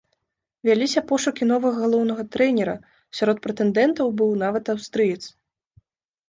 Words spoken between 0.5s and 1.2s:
Вяліся